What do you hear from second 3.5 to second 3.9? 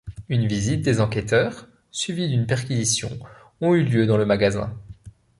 ont eu